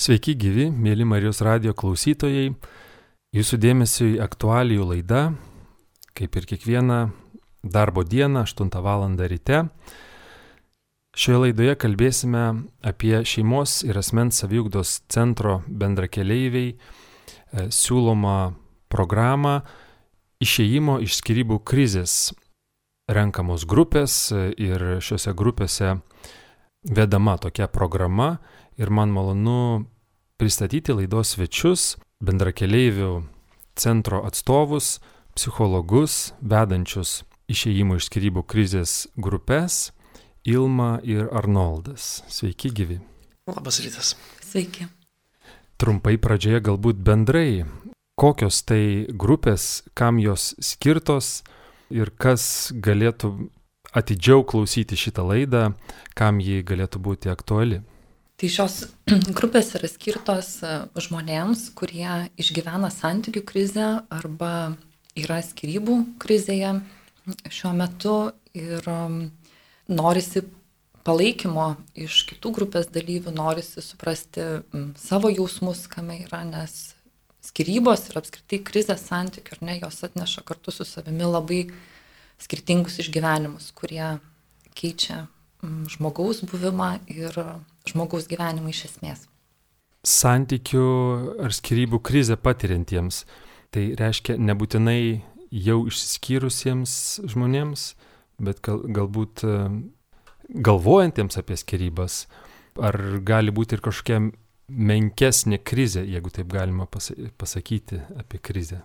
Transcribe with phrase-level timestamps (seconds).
[0.00, 2.54] Sveiki gyvi, mėly Marijos radio klausytojai.
[3.36, 5.18] Jūsų dėmesio į aktualijų laidą,
[6.16, 7.00] kaip ir kiekvieną
[7.60, 9.04] darbo dieną, 8 val.
[9.20, 9.58] ryte.
[11.12, 12.44] Šioje laidoje kalbėsime
[12.80, 18.54] apie šeimos ir asmens saviugdos centro bendrakeleiviai e, siūlomą
[18.88, 19.58] programą
[20.40, 22.32] išėjimo iš skirybų krizės
[23.04, 25.98] renkamos grupės e, ir šiuose grupėse
[26.88, 28.38] vedama tokia programa
[28.80, 29.84] ir man malonu
[30.40, 33.12] pristatyti laidos svečius, bendrakeleivių
[33.76, 34.98] centro atstovus,
[35.36, 37.20] psichologus, vedančius
[37.52, 39.90] išėjimo iš skirybų krizės grupės
[40.48, 42.22] Ilma ir Arnoldas.
[42.32, 42.96] Sveiki gyvi.
[43.50, 44.14] Labas rytas.
[44.40, 44.88] Sveiki.
[45.76, 47.66] Trumpai pradžioje galbūt bendrai,
[48.16, 51.42] kokios tai grupės, kam jos skirtos
[51.92, 53.34] ir kas galėtų
[53.92, 55.64] atidžiau klausyti šitą laidą,
[56.16, 57.82] kam ji galėtų būti aktuali.
[58.40, 58.86] Tai šios
[59.36, 64.78] grupės yra skirtos e, žmonėms, kurie išgyvena santykių krizę arba
[65.18, 66.78] yra skirybų krizėje
[67.52, 68.14] šiuo metu
[68.56, 68.86] ir
[69.90, 70.42] norisi
[71.04, 71.66] palaikymo
[72.00, 74.46] iš kitų grupės dalyvių, norisi suprasti
[75.00, 76.94] savo jausmus, kame yra, nes
[77.44, 81.60] skirybos ir apskritai krizės santykių, ar ne, jos atneša kartu su savimi labai
[82.40, 84.16] skirtingus išgyvenimus, kurie
[84.76, 85.26] keičia
[85.62, 87.36] žmogaus buvimą ir
[87.88, 89.26] žmogaus gyvenimą iš esmės.
[90.06, 90.84] Santykių
[91.44, 93.24] ar skirybų krizę patiriantiems,
[93.74, 96.92] tai reiškia nebūtinai jau išsiskyrusiems
[97.28, 97.90] žmonėms,
[98.40, 99.56] bet gal, galbūt e,
[100.48, 102.24] galvojantiems apie skirybas,
[102.80, 104.22] ar gali būti ir kažkokia
[104.70, 108.80] menkesnė krizė, jeigu taip galima pasakyti apie krizę.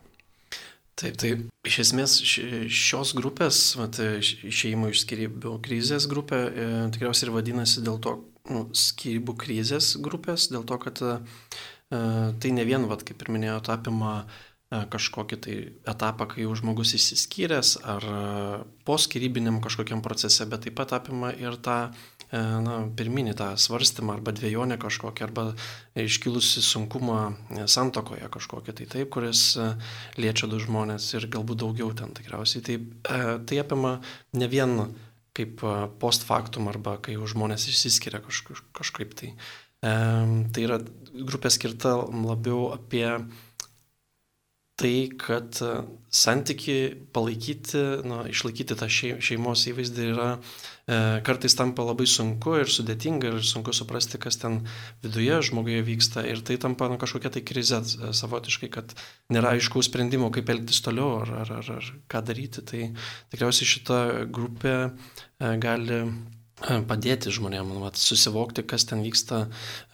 [0.96, 1.32] Taip, tai
[1.68, 8.00] iš esmės šios grupės, vat, išėjimo iš skirybų krizės grupė, e, tikriausiai ir vadinasi dėl
[8.00, 8.14] to
[8.48, 11.18] nu, skirybų krizės grupės, dėl to, kad e,
[11.92, 16.96] tai ne vien, vat, kaip ir minėjau, apima e, kažkokį tai etapą, kai jau žmogus
[16.96, 18.24] išsiskyręs ar e,
[18.88, 22.15] po skirybiniam kažkokiam procese, bet taip pat apima ir tą E,
[22.66, 25.46] na, pirminį tą svarstymą arba dviejonę kažkokią, arba
[26.00, 29.72] iškilusi sunkumą e, santokoje kažkokią, tai taip, kuris e,
[30.22, 32.64] liečia du žmonės ir galbūt daugiau ten tikriausiai.
[32.66, 32.78] Tai,
[33.48, 33.98] tai apima
[34.34, 34.78] ne vien
[35.36, 35.60] kaip
[36.00, 39.34] post factum arba kai žmonės išsiskiria kažkaip tai.
[39.84, 40.80] Tai yra
[41.28, 43.06] grupė skirta labiau apie
[44.76, 45.72] tai, kad e,
[46.12, 46.76] santyki
[47.16, 50.98] palaikyti, na, išlaikyti tą šeimos įvaizdį yra e,
[51.28, 54.62] kartais tampa labai sunku ir sudėtinga ir sunku suprasti, kas ten
[55.04, 58.92] viduje žmoguje vyksta ir tai tampa na, kažkokia tai krize e, savotiškai, kad
[59.32, 62.68] nėra aiškaus sprendimo, kaip elgtis toliau ar, ar, ar, ar ką daryti.
[62.68, 62.86] Tai
[63.32, 66.08] tikriausiai šita grupė e, gali e,
[66.92, 69.46] padėti žmonėms nu, susivokti, kas ten vyksta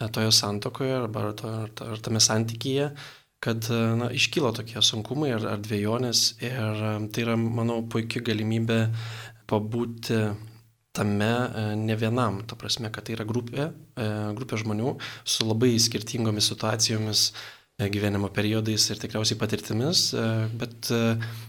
[0.09, 2.94] toje santokoje arba ar, to, ar tame santykyje
[3.41, 3.66] kad
[3.97, 8.84] na, iškyla tokie sunkumai ar, ar dviejonės ir tai yra, manau, puikia galimybė
[9.50, 10.22] pabūti
[10.91, 15.74] tame e, ne vienam, ta prasme, kad tai yra grupė, e, grupė žmonių su labai
[15.80, 20.03] skirtingomis situacijomis e, gyvenimo periodais ir tikriausiai patirtimis,
[20.59, 20.91] bet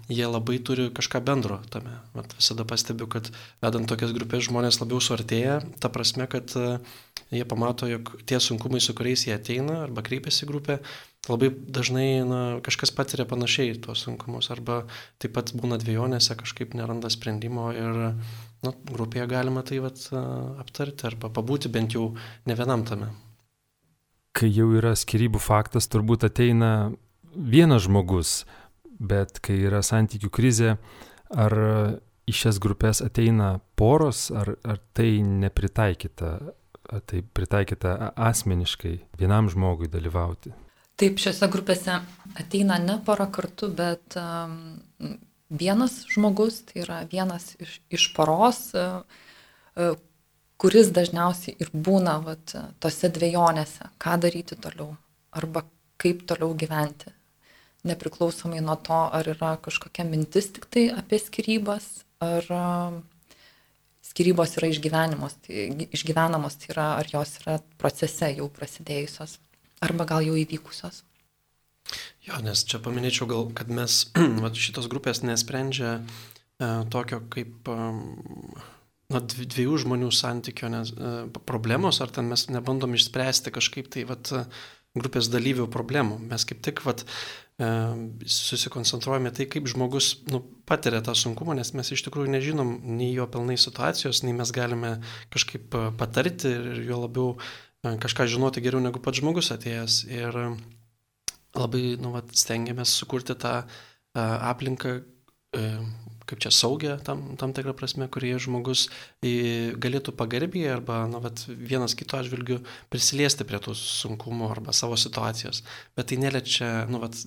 [0.09, 1.99] jie labai turi kažką bendro tame.
[2.15, 3.33] Vat visada pastebiu, kad
[3.65, 6.55] vedant tokias grupės žmonės labiau suartėja, ta prasme, kad
[7.33, 10.79] jie pamato, jog tie sunkumai, su kuriais jie ateina arba kreipiasi grupė,
[11.31, 14.83] labai dažnai na, kažkas patiria panašiai tuos sunkumus arba
[15.23, 18.01] taip pat būna dviejonėse, kažkaip neranda sprendimo ir
[18.67, 20.09] na, grupėje galima tai vat,
[20.63, 22.13] aptarti arba pabūti bent jau
[22.47, 23.13] ne vienam tame.
[24.33, 26.91] Kai jau yra skirybų faktas, turbūt ateina
[27.37, 28.43] vienas žmogus,
[28.99, 30.75] bet kai yra santykių krizė,
[31.31, 31.55] ar
[32.27, 36.33] į šias grupės ateina poros, ar, ar tai nepritaikyta,
[36.93, 40.55] ar tai pritaikyta asmeniškai vienam žmogui dalyvauti?
[41.03, 41.95] Taip, šiuose grupėse
[42.39, 44.53] ateina ne pora kartu, bet um,
[45.51, 49.97] vienas žmogus, tai yra vienas iš, iš poros, uh,
[50.63, 54.93] kuris dažniausiai ir būna vat, tose dviejonėse, ką daryti toliau
[55.35, 55.65] arba
[55.99, 57.11] kaip toliau gyventi.
[57.83, 63.01] Nepriklausomai nuo to, ar yra kažkokia mintis tik tai apie skirybas, ar uh,
[64.07, 69.41] skirybos yra išgyvenamos, tai, išgyvenamos, tai yra, ar jos yra procese jau prasidėjusios
[69.83, 71.03] arba gal jau įvykusios.
[72.23, 74.05] Jo, nes čia paminėčiau gal, kad mes
[74.65, 76.03] šitos grupės nesprendžia e,
[76.93, 77.79] tokio kaip e,
[79.13, 81.15] na, dviejų žmonių santykio nes, e,
[81.49, 84.31] problemos, ar ten mes nebandom išspręsti kažkaip tai vat,
[84.93, 86.19] grupės dalyvių problemų.
[86.29, 87.07] Mes kaip tik vat,
[88.29, 93.25] susikoncentruojame tai, kaip žmogus nu, patiria tą sunkumą, nes mes iš tikrųjų nežinom nei jo
[93.31, 94.97] pilnai situacijos, nei mes galime
[95.33, 97.37] kažkaip patarti ir jo labiau
[97.83, 100.03] kažką žinoti geriau negu pats žmogus atėjęs.
[100.11, 100.39] Ir
[101.59, 103.63] labai nu, vat, stengiamės sukurti tą
[104.15, 105.01] aplinką,
[106.23, 108.87] kaip čia saugia tam, tam tikrą prasme, kurie žmogus
[109.23, 112.63] galėtų pagarbiai arba nu, vat, vienas kito atžvilgių
[112.93, 115.65] prisiliesti prie tų sunkumų arba savo situacijos.
[115.99, 117.19] Bet tai neliečia, nu, vat,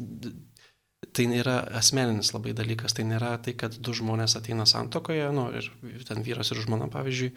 [1.15, 6.07] tai nėra asmeninis labai dalykas, tai nėra tai, kad du žmonės ateina santokoje, nu, ir
[6.07, 7.35] ten vyras ir žmona, pavyzdžiui,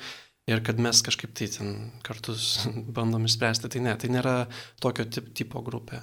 [0.49, 1.75] ir kad mes kažkaip tai ten
[2.06, 2.35] kartu
[2.97, 4.37] bandom išspręsti, tai ne, tai nėra
[4.83, 6.03] tokio tip, tipo grupė.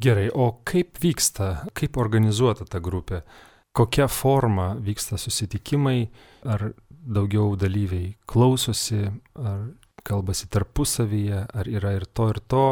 [0.00, 3.24] Gerai, o kaip vyksta, kaip organizuota ta grupė?
[3.72, 6.08] kokia forma vyksta susitikimai,
[6.44, 9.04] ar daugiau dalyviai klausosi,
[9.38, 9.68] ar
[10.06, 12.64] kalbasi tarpusavyje, ar yra ir to, ir to,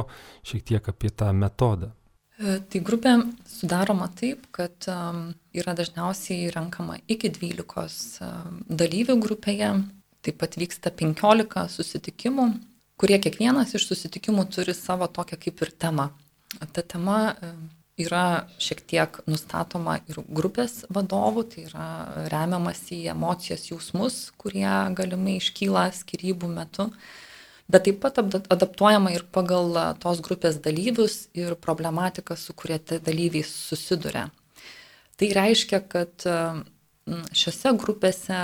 [0.49, 1.93] šiek tiek apie tą metodą.
[2.39, 3.15] E, tai grupė
[3.51, 9.73] sudaroma taip, kad yra dažniausiai renkama iki 12 um, dalyvių grupėje,
[10.29, 12.51] taip pat vyksta 15 susitikimų,
[13.01, 16.11] kurie kiekvienas iš susitikimų turi savo tokią kaip ir temą.
[16.75, 21.87] Ta tema um, yra šiek tiek nustatoma ir grupės vadovų, tai yra
[22.33, 26.89] remiamas į emocijas, jausmus, kurie galimai iškyla skirybų metu,
[27.69, 33.45] bet taip pat adaptuojama ir pagal tos grupės dalyvius ir problematiką, su kuria tie dalyviai
[33.47, 34.29] susiduria.
[35.19, 36.29] Tai reiškia, kad
[37.35, 38.43] šiuose grupėse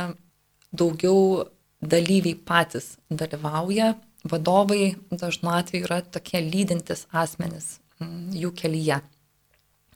[0.74, 1.46] daugiau
[1.90, 3.94] dalyviai patys dalyvauja,
[4.30, 7.78] vadovai dažnu atveju yra tokie lydintis asmenys
[8.34, 9.00] jų kelyje.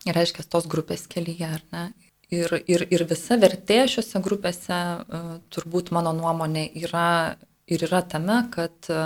[0.08, 1.88] Reiškia tos grupės kelyje, ar ne?
[2.28, 7.38] Ir, ir, ir visa vertė šiuose grupėse, e, turbūt mano nuomonė, yra
[7.68, 8.98] ir yra tame, kad e,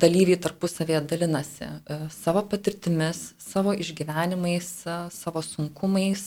[0.00, 4.70] dalyviai tarpusavėje dalinasi e, savo patirtimis, savo išgyvenimais,
[5.12, 6.24] savo sunkumais,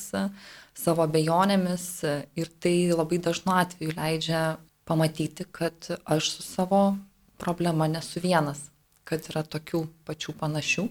[0.78, 1.88] savo bejonėmis
[2.38, 4.44] ir tai labai dažnu atveju leidžia
[4.88, 6.98] pamatyti, kad aš su savo
[7.38, 8.70] problema nesu vienas,
[9.08, 10.88] kad yra tokių pačių panašių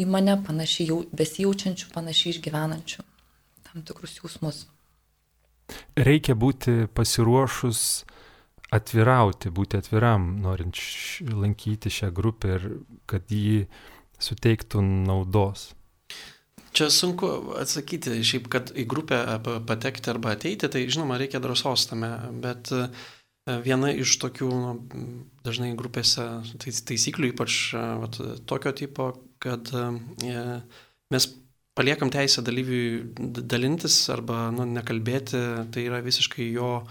[0.00, 3.06] į mane panašiai jau, besijaučiančių, panašiai išgyvenančių
[3.70, 4.64] tam tikrus jausmus.
[5.94, 7.82] Reikia būti pasiruošus
[8.74, 10.78] atvirauti, būti atviram, norint
[11.30, 12.66] lankyti šią grupę ir
[13.10, 13.64] kad jį
[14.20, 15.70] suteiktų naudos.
[16.74, 17.28] Čia sunku
[17.58, 19.18] atsakyti, šiaip, kad į grupę
[19.66, 22.12] patekti arba ateiti, tai žinoma, reikia drąsos tame,
[22.42, 22.86] bet uh,
[23.48, 24.72] Viena iš tokių nu,
[25.46, 26.26] dažnai grupėse
[26.60, 29.06] taisyklių, ypač vat, tokio tipo,
[29.40, 30.42] kad e,
[31.10, 31.26] mes
[31.78, 35.40] paliekam teisę dalyviui dalintis arba nu, nekalbėti,
[35.72, 36.82] tai yra visiškai jo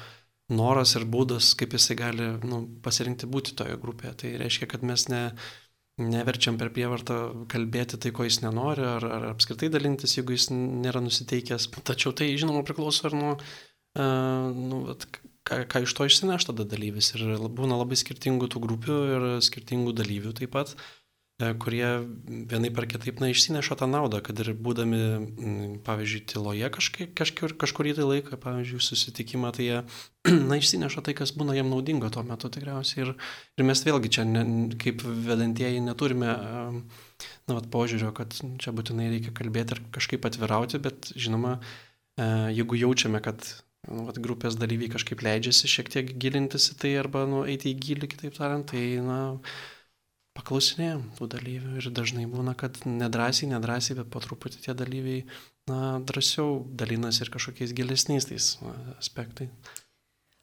[0.49, 4.15] noras ir būdas, kaip jisai gali nu, pasirinkti būti toje grupėje.
[4.23, 5.23] Tai reiškia, kad mes ne,
[6.01, 7.19] neverčiam per prievartą
[7.51, 11.69] kalbėti tai, ko jis nenori, ar, ar apskritai dalintis, jeigu jis nėra nusiteikęs.
[11.85, 15.05] Tačiau tai, žinoma, priklauso ir nuo, uh, nu, at,
[15.49, 17.13] ką, ką iš to išsineš tada dalyvis.
[17.17, 20.73] Ir būna labai skirtingų tų grupių ir skirtingų dalyvių taip pat,
[21.41, 21.87] e, kurie
[22.51, 25.01] vienai par kitaip, na, išsineša tą naudą, kad ir būdami,
[25.87, 29.79] pavyzdžiui, tyloje kažkaip, kažkur, kažkurį tai laiką, pavyzdžiui, susitikimą, tai jie,
[30.49, 33.07] na, išsineša tai, kas būna jiem naudingo tuo metu tikriausiai.
[33.07, 33.13] Ir,
[33.57, 34.45] ir mes vėlgi čia, ne,
[34.81, 41.11] kaip vedantieji, neturime, na, vat, požiūrio, kad čia būtinai reikia kalbėti ir kažkaip atvirauti, bet,
[41.17, 41.57] žinoma,
[42.19, 42.29] e,
[42.59, 43.47] jeigu jaučiame, kad
[43.89, 47.79] nu, vat, grupės dalyviai kažkaip leidžiasi šiek tiek gilintis į tai arba nu, eiti į
[47.85, 49.19] gilį, kitaip tariant, tai na,
[50.37, 55.25] paklausinėjom tų dalyvių ir dažnai būna, kad nedrasiai, nedrasiai, bet po truputį tie dalyviai
[55.69, 58.49] na, drąsiau dalinasi ir kažkokiais gilesniais tais
[58.97, 59.51] aspektais.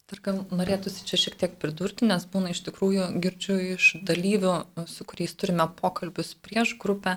[0.06, 4.52] Tarkam, norėtųsi čia šiek tiek pridurti, nes būna iš tikrųjų girdžiu iš dalyvių,
[4.86, 7.16] su kuriais turime pokalbius prieš grupę,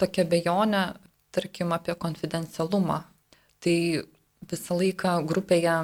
[0.00, 0.84] tokia bejonė,
[1.36, 3.02] tarkim, apie konfidencialumą.
[3.60, 3.76] Tai
[4.44, 5.76] visą laiką grupėje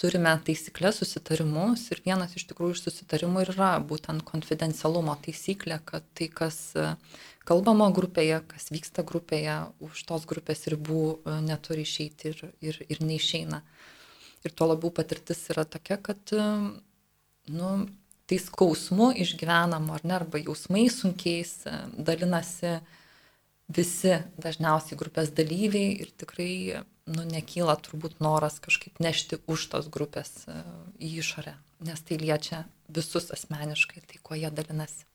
[0.00, 6.30] turime taisyklės, susitarimus ir vienas iš tikrųjų iš susitarimų yra būtent konfidencialumo taisyklė, kad tai,
[6.32, 6.86] kas e,
[7.48, 13.02] kalbama grupėje, kas vyksta grupėje, už tos grupės ribų e, neturi išeiti ir, ir, ir
[13.04, 13.60] neišeina.
[14.46, 16.46] Ir tuo labiau patirtis yra tokia, kad e,
[17.52, 17.70] nu,
[18.30, 21.58] tai skausmu išgyvenam ar ne, arba jausmais sunkiais
[21.98, 22.78] dalinasi
[23.70, 30.44] visi dažniausiai grupės dalyviai ir tikrai nu, nekyla turbūt noras kažkaip nešti už tos grupės
[30.46, 30.56] e,
[30.98, 31.54] į išorę,
[31.86, 35.06] nes tai liečia visus asmeniškai, tai kuo jie dalinasi.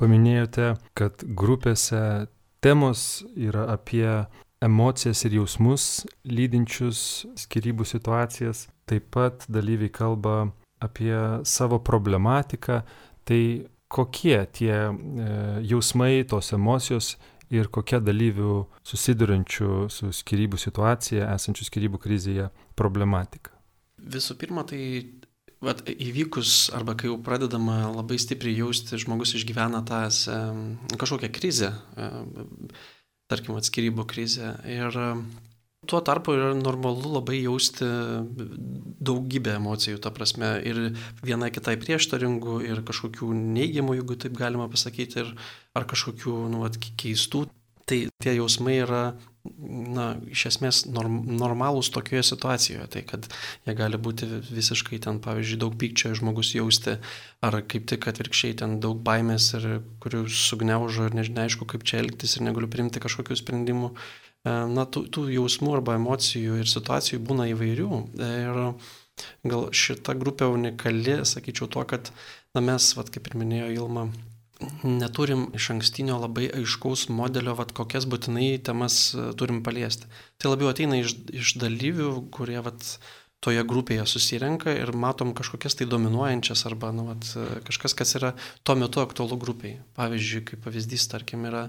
[0.00, 2.26] Paminėjote, kad grupėse
[2.64, 4.08] temos yra apie
[4.64, 8.66] emocijas ir jausmus lydinčius skirybų situacijas.
[8.88, 10.48] Taip pat dalyviai kalba
[10.82, 11.14] apie
[11.48, 12.82] savo problematiką.
[13.24, 13.42] Tai
[13.94, 14.90] kokie tie e,
[15.70, 17.14] jausmai, tos emocijos
[17.54, 18.54] ir kokia dalyvių
[18.86, 23.54] susidurančių su skirybų situacija, esančių skirybų krizėje problematika?
[23.98, 24.80] Visų pirma, tai
[25.64, 30.04] vat, įvykus arba kai jau pradedama labai stipriai jausti, žmogus išgyvena tą
[31.00, 31.72] kažkokią krizę,
[33.30, 34.54] tarkim atskirybų krizę.
[34.68, 34.98] Ir
[35.88, 37.88] tuo tarpu yra normalu labai jausti
[39.04, 40.80] daugybę emocijų, ta prasme, ir
[41.24, 45.34] viena kitai prieštaringų, ir kažkokių neigiamų, jeigu taip galima pasakyti, ir,
[45.76, 47.46] ar kažkokių nu, vat, keistų.
[47.84, 49.02] Tai tie jausmai yra
[49.44, 52.86] na, iš esmės norm, normalūs tokioje situacijoje.
[52.94, 53.28] Tai kad
[53.66, 56.96] jie gali būti visiškai ten, pavyzdžiui, daug pykčio žmogus jausti,
[57.44, 59.68] ar kaip tik atvirkščiai ten daug baimės ir
[60.00, 63.92] kurių sugniaužo ir nežinia, aišku, kaip čia elgtis ir negaliu priimti kažkokių sprendimų.
[63.92, 68.02] E, na, tų, tų jausmų arba emocijų ir situacijų būna įvairių.
[68.28, 68.60] Ir
[69.46, 72.10] gal šita grupė unikali, sakyčiau, tuo, kad
[72.54, 74.08] na, mes, vat, kaip ir minėjo Ilma,
[74.84, 80.08] neturim iš ankstinio labai aiškaus modelio, vat, kokias būtinai temas e, turim paliesti.
[80.38, 82.94] Tai labiau ateina iš, iš dalyvių, kurie vat,
[83.44, 88.32] toje grupėje susirenka ir matom kažkokias tai dominuojančias arba nu, vat, e, kažkas, kas yra
[88.62, 89.80] tuo metu aktualu grupiai.
[89.98, 91.66] Pavyzdžiui, kaip pavyzdys, tarkim, yra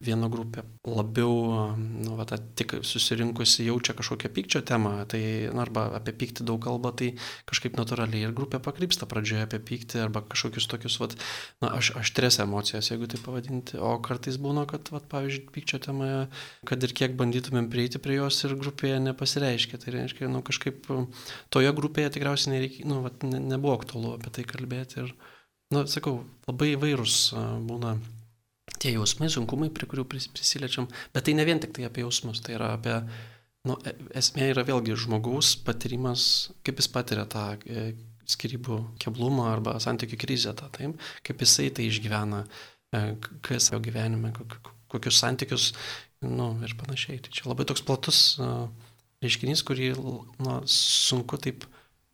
[0.00, 2.24] viena grupė labiau, nu, va,
[2.56, 5.20] tik susirinkusi jaučia kažkokią pykčio temą, tai,
[5.52, 7.10] nu, arba apie pyktį daug kalba, tai
[7.50, 11.10] kažkaip natūraliai ir grupė pakrypsta pradžioje apie pyktį arba kažkokius tokius, va,
[11.60, 16.22] na, aš, aštres emocijas, jeigu tai pavadinti, o kartais būna, kad, va, pavyzdžiui, pykčio temoje,
[16.70, 20.88] kad ir kiek bandytumėm prieiti prie jos ir grupėje nepasireiškia, tai reiškia, nu, kažkaip
[21.52, 25.12] toje grupėje tikriausiai nereikia, nu, va, ne, nebuvo aktualu apie tai kalbėti ir,
[25.74, 27.18] na, nu, sakau, labai įvairūs
[27.68, 27.98] būna
[28.78, 32.56] tie jausmai, sunkumai, prie kurių prisiliečiam, bet tai ne vien tik tai apie jausmus, tai
[32.58, 32.96] yra apie,
[33.68, 37.90] nu, e, esmė yra vėlgi žmogaus patyrimas, kaip jis patiria tą e,
[38.30, 42.44] skirybų keblumą arba santykių krizę, tą, taip, kaip jisai tai išgyvena,
[42.94, 43.02] e,
[43.46, 44.32] kas jo gyvenime,
[44.90, 45.72] kokius santykius,
[46.26, 47.20] nu, ir panašiai.
[47.24, 48.22] Tai čia labai toks platus
[49.24, 51.64] reiškinys, kurį nu, sunku taip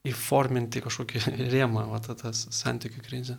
[0.07, 1.23] įforminti kažkokį
[1.55, 3.39] rėmą, va, tas santykių krizę.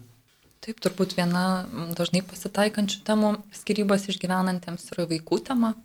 [0.64, 5.76] Taip, turbūt viena dažnai pasitaikančių temų skirybos išgyvenantiems yra vaikų tema.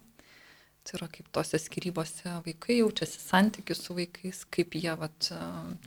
[0.83, 5.29] Tai yra kaip tose skirybose vaikai jaučiasi santykius su vaikais, kaip jie vat,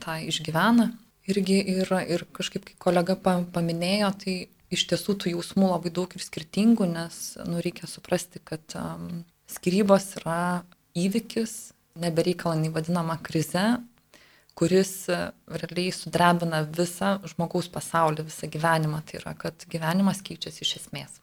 [0.00, 0.88] tą išgyvena.
[1.28, 4.36] Irgi yra ir kažkaip, kai kolega paminėjo, tai
[4.72, 10.14] iš tiesų tų jausmų labai daug ir skirtingų, nes nu, reikia suprasti, kad um, skirybos
[10.22, 10.40] yra
[10.96, 13.66] įvykis, nebereikalai vadinama krize,
[14.56, 15.18] kuris e,
[15.52, 19.02] realiai sudrebina visą žmogaus pasaulį, visą gyvenimą.
[19.06, 21.20] Tai yra, kad gyvenimas keičiasi iš esmės.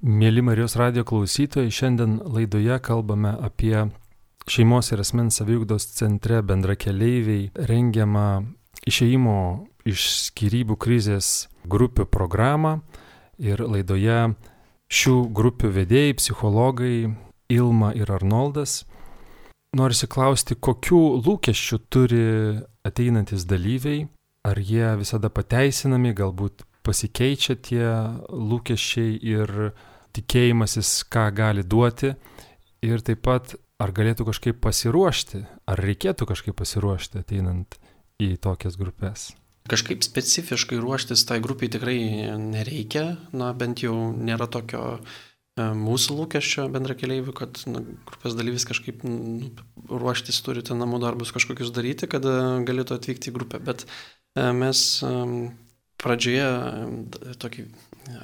[0.00, 3.90] Mėly Marijos radio klausytojai, šiandien laidoje kalbame apie
[4.50, 8.28] šeimos ir asmens saviugdos centre bendrakeleiviai rengiamą
[8.88, 9.36] išeimo
[9.88, 12.78] iš skirybų krizės grupių programą
[13.38, 14.32] ir laidoje
[14.90, 16.94] šių grupių vedėjai, psichologai
[17.50, 18.84] Ilma ir Arnoldas
[19.78, 22.24] Norisi klausti, kokių lūkesčių turi
[22.86, 24.08] ateinantis dalyviai,
[24.42, 27.84] ar jie visada pateisinami, galbūt pasikeičia tie
[28.34, 29.70] lūkesčiai ir
[30.16, 32.16] tikėjimasis, ką gali duoti,
[32.82, 37.78] ir taip pat ar galėtų kažkaip pasiruošti, ar reikėtų kažkaip pasiruošti ateinant
[38.18, 39.30] į tokias grupės.
[39.70, 42.00] Kažkaip specifiškai ruoštis tai grupiai tikrai
[42.42, 48.66] nereikia, na bent jau nėra tokio E, mūsų lūkesčio bendra keliaivių, kad na, grupės dalyvis
[48.68, 49.50] kažkaip nu,
[49.90, 52.36] ruoštis turite namų darbus kažkokius daryti, kad e,
[52.68, 53.60] galėtų atvykti į grupę.
[53.64, 55.02] Bet e, mes
[56.00, 56.46] pradžioje
[57.42, 57.66] tokį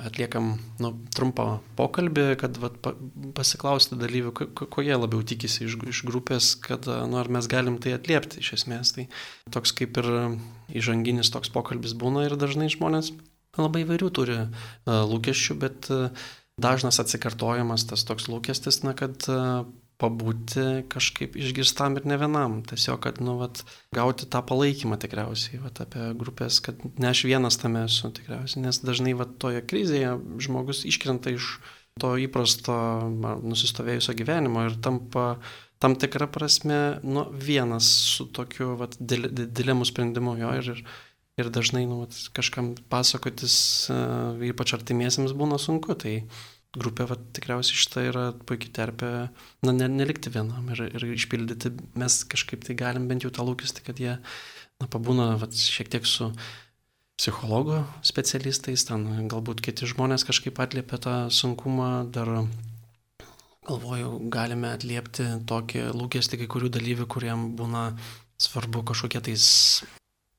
[0.06, 2.78] atliekam nu, trumpą pokalbį, kad vat,
[3.36, 7.92] pasiklausti dalyvių, ko jie labiau tikisi iš, iš grupės, kad nu, ar mes galim tai
[7.98, 8.94] atliepti iš esmės.
[8.96, 9.08] Tai
[9.52, 10.10] toks kaip ir
[10.72, 13.12] įžanginis toks pokalbis būna ir dažnai žmonės
[13.56, 14.40] labai įvairių turi
[14.86, 16.10] lūkesčių, bet uh,
[16.60, 19.38] dažnas atsikartojimas tas toks lūkestis, na, kad e,
[20.00, 22.58] pabūti kažkaip išgirstam ir ne vienam.
[22.68, 23.62] Tiesiog, kad, nu, vat,
[23.96, 28.80] gauti tą palaikymą tikriausiai, vat, apie grupės, kad ne aš vienas tame esu tikriausiai, nes
[28.84, 31.58] dažnai vat, toje krizėje žmogus iškrenta iš
[32.00, 32.74] to įprasto
[33.40, 35.38] nusistovėjusio gyvenimo ir tampa
[35.80, 40.84] tam tikrą prasme nu, vienas su tokiu vat, dilemų sprendimu jo ir, ir
[41.44, 43.56] dažnai nu, vat, kažkam pasakotis,
[43.92, 45.92] uh, ypač artimiesiams būna sunku.
[46.00, 46.14] Tai
[46.76, 49.10] grupė vat, tikriausiai šitą yra puikiai terpė,
[49.64, 51.74] na, ne, nelikti vienam ir, ir išpildyti.
[52.00, 56.08] Mes kažkaip tai galim bent jau tą lūkestį, kad jie na, pabūna vat, šiek tiek
[56.08, 56.30] su
[57.16, 62.32] psichologo specialistais, ten galbūt kiti žmonės kažkaip atliepia tą sunkumą, dar
[63.66, 67.88] galvoju, galime atliepti tokį lūkestį kai kurių dalyvių, kuriem būna
[68.40, 69.46] svarbu kažkokie tais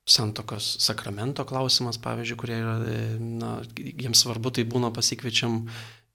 [0.07, 2.75] santokos sakramento klausimas, pavyzdžiui, kurie yra,
[3.19, 5.65] na, jiems svarbu, tai būna pasikviečiam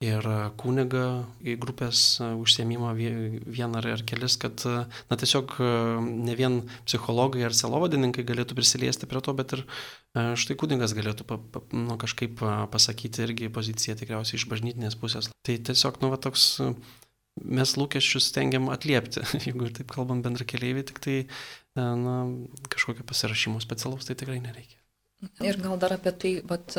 [0.03, 0.27] ir
[0.59, 5.55] kuniga į grupės užsiemimą vieną ar, kelis, kad na, tiesiog
[6.03, 9.63] ne vien psichologai ar selovadininkai galėtų prisiliesti prie to, bet ir
[10.43, 15.31] štai kunigas galėtų pa, pa, nu, kažkaip pasakyti irgi poziciją tikriausiai iš bažnytinės pusės.
[15.47, 16.65] Tai tiesiog, nu, va, toks
[17.41, 21.17] mes lūkesčius stengiam atliepti, jeigu ir taip kalbam bendra keliaiviai, tik tai
[21.79, 22.17] na,
[22.73, 24.79] kažkokio pasirašymo specialaus tai tikrai nereikia.
[25.45, 26.75] Ir gal dar apie tai, vat,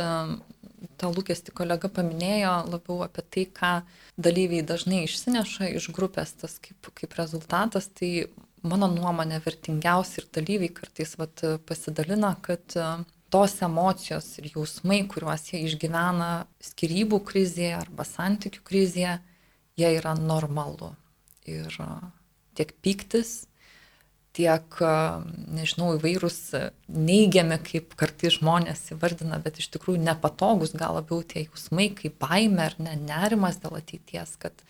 [1.00, 3.72] tą lūkestį kolega paminėjo, labiau apie tai, ką
[4.20, 8.28] dalyviai dažnai išsineša iš grupės, tas kaip, kaip rezultatas, tai
[8.68, 12.76] mano nuomonė vertingiausi ir dalyviai kartais vat, pasidalina, kad
[13.34, 16.32] tos emocijos ir jausmai, kuriuos jie išgyvena
[16.64, 19.16] skirybų krizėje arba santykių krizėje,
[19.80, 20.92] jie yra normalu.
[21.50, 21.72] Ir
[22.60, 23.48] tiek pyktis,
[24.34, 24.78] tiek,
[25.54, 26.40] nežinau, įvairūs
[26.90, 32.66] neigiami, kaip kartais žmonės įvardina, bet iš tikrųjų nepatogus, gal labiau tie jausmai, kaip baime
[32.70, 34.66] ar ne, nerimas dėl ateities, kad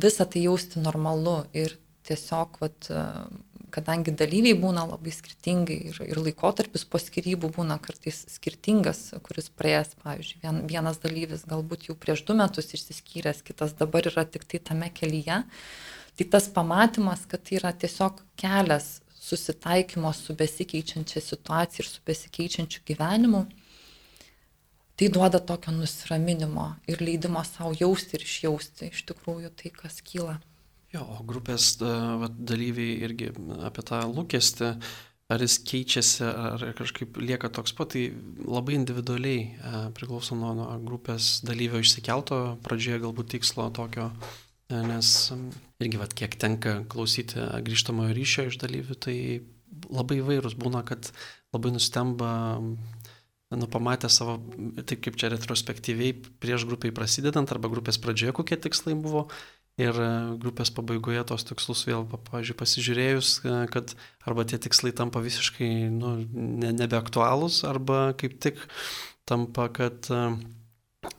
[0.00, 1.76] visą tai jausti normalu ir
[2.08, 2.88] tiesiog, vat,
[3.74, 9.96] kadangi dalyviai būna labai skirtingai ir, ir laikotarpis po skirybų būna kartais skirtingas, kuris praėjęs,
[10.04, 14.62] pavyzdžiui, vien, vienas dalyvis galbūt jau prieš du metus išsiskyręs, kitas dabar yra tik tai
[14.70, 15.42] tame kelyje,
[16.16, 22.84] Tai tas pamatymas, kad tai yra tiesiog kelias susitaikymo su besikeičiančia situacija ir su besikeičiančiu
[22.86, 23.42] gyvenimu,
[24.96, 30.38] tai duoda tokio nusiraminimo ir leidimo savo jausti ir išjausti iš tikrųjų tai, kas kyla.
[30.94, 33.32] Jo, o grupės va, dalyviai irgi
[33.66, 34.70] apie tą lūkestį,
[35.34, 38.06] ar jis keičiasi, ar kažkaip lieka toks pat, tai
[38.46, 44.12] labai individualiai priklauso nuo, nuo grupės dalyvio išsikelto pradžioje galbūt tikslo tokio
[44.70, 45.10] nes
[45.82, 49.16] irgi, vat, kiek tenka klausyti grįžtamojo ryšio iš dalyvių, tai
[49.92, 51.10] labai įvairūs būna, kad
[51.54, 52.30] labai nustemba,
[53.54, 54.38] nu, pamatę savo,
[54.82, 59.28] taip kaip čia retrospektyviai prieš grupiai prasidedant arba grupės pradžioje, kokie tikslai buvo.
[59.76, 59.92] Ir
[60.40, 63.32] grupės pabaigoje tos tikslus vėl, pavyzdžiui, pasižiūrėjus,
[63.68, 63.92] kad
[64.24, 68.62] arba tie tikslai tampa visiškai nu, ne, nebeaktualūs, arba kaip tik
[69.28, 70.08] tampa, kad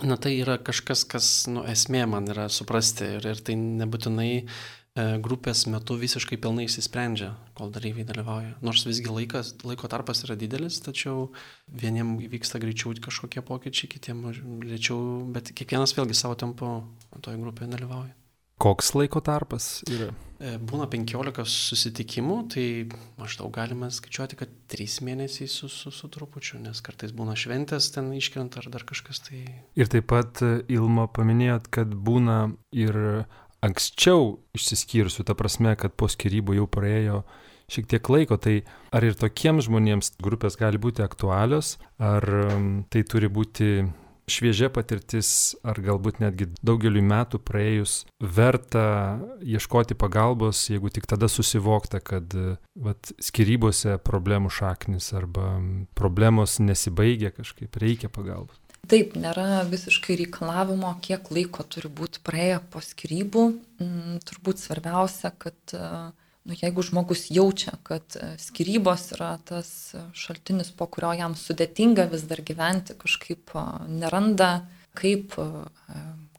[0.03, 4.43] Na tai yra kažkas, kas nu, esmė man yra suprasti ir, ir tai nebūtinai e,
[5.23, 8.55] grupės metu visiškai pilnai įsisprendžia, kol dalyviai dalyvauja.
[8.65, 11.29] Nors visgi laikas, laiko tarpas yra didelis, tačiau
[11.69, 14.25] vieniem vyksta greičiau kažkokie pokyčiai, kitiem
[14.65, 15.01] lėčiau,
[15.33, 16.71] bet kiekvienas vėlgi savo tempu
[17.21, 18.16] toje grupėje dalyvauja.
[18.57, 20.09] Koks laiko tarpas yra?
[20.37, 22.65] E, būna 15 susitikimų, tai
[23.17, 28.11] maždaug galime skaičiuoti, kad 3 mėnesiai su, su, su trupučiu, nes kartais būna šventės ten
[28.17, 29.41] iškrenta ar dar kažkas tai.
[29.77, 32.39] Ir taip pat e, Ilma paminėjot, kad būna
[32.73, 32.97] ir
[33.65, 37.21] anksčiau išsiskyrusių, ta prasme, kad po skirybų jau praėjo
[37.73, 38.59] šiek tiek laiko, tai
[38.95, 42.23] ar ir tokiems žmonėms grupės gali būti aktualios, ar
[42.93, 43.71] tai turi būti
[44.27, 52.01] šviežia patirtis, ar galbūt netgi daugeliu metų praėjus verta ieškoti pagalbos, jeigu tik tada susivokta,
[52.03, 52.35] kad
[52.75, 55.57] vat, skirybose problemų šaknis arba
[55.97, 58.59] problemos nesibaigia kažkaip, reikia pagalbos.
[58.87, 63.43] Taip, nėra visiškai reikalavimo, kiek laiko turi būti praėję po skirybų.
[63.83, 66.13] Mm, turbūt svarbiausia, kad uh,
[66.47, 69.69] nu, jeigu žmogus jaučia, kad e, skirybos yra tas
[70.15, 74.51] šaltinis, po kurio jam sudėtinga vis dar gyventi, kažkaip e, neranda,
[74.97, 75.47] kaip e,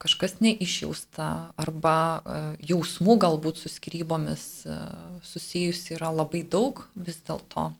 [0.01, 1.97] kažkas neišjausta arba
[2.62, 4.44] jausmų galbūt su skirybomis
[5.27, 7.73] susijusi yra labai daug vis dėlto.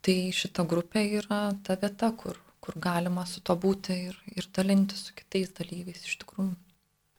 [0.00, 4.96] Tai šita grupė yra ta vieta, kur, kur galima su to būti ir, ir dalinti
[4.96, 6.54] su kitais dalyviais iš tikrųjų.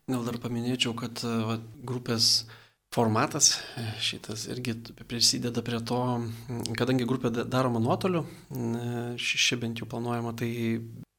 [0.10, 2.48] Gal dar paminėčiau, kad va, grupės
[2.98, 3.52] formatas
[4.02, 4.74] šitas irgi
[5.08, 6.00] prisideda prie to,
[6.80, 8.24] kadangi grupė daroma nuotoliu,
[9.22, 10.50] ši bent jau planuojama, tai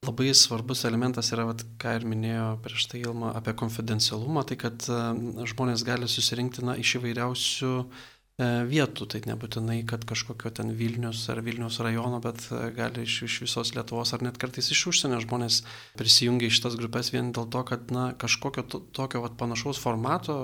[0.06, 4.90] labai svarbus elementas yra, vat, ką ir minėjo prieš tai Ilma apie konfidencialumą, tai kad
[5.54, 11.40] žmonės gali susirinkti na, iš įvairiausių E, vietų, tai nebūtinai, kad kažkokio ten Vilnius ar
[11.42, 15.64] Vilnius rajono, bet e, gali iš, iš visos Lietuvos ar net kartais iš užsienio žmonės
[15.98, 20.36] prisijungia į šitas grupės vien dėl to, kad na, kažkokio to, tokio vat, panašaus formato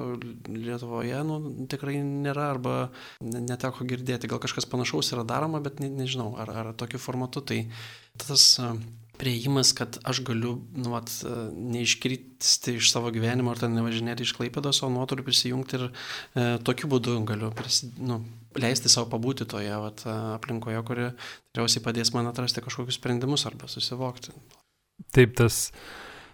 [0.50, 1.38] Lietuvoje nu,
[1.70, 2.74] tikrai nėra arba
[3.22, 4.33] neteko girdėti.
[4.33, 7.46] Gal kažkas panašaus yra daroma, bet ne, nežinau, ar, ar tokiu formatu.
[7.46, 7.62] Tai
[8.18, 8.59] tas
[9.18, 11.11] prieimas, kad aš galiu, nu, vat,
[11.55, 16.90] neiškristi iš savo gyvenimo ar ten nevažinėti iš Klaipėdos, o nuotoliu prisijungti ir e, tokiu
[16.92, 18.20] būdu galiu prisi, nu,
[18.59, 24.35] leisti savo pabūti toje vat, aplinkoje, kuri tikriausiai padės man atrasti kažkokius sprendimus arba susivokti.
[25.14, 25.68] Taip, tas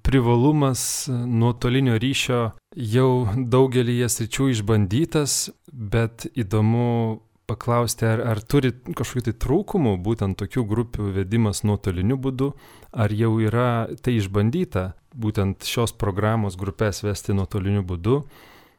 [0.07, 2.43] privalumas nuotolinio ryšio
[2.77, 5.41] jau daugelį jas ryčių išbandytas,
[5.71, 12.53] bet įdomu paklausti, ar, ar turi kažkokių tai trūkumų būtent tokių grupių vedimas nuotoliniu būdu,
[12.95, 18.23] ar jau yra tai išbandyta, būtent šios programos grupės vesti nuotoliniu būdu.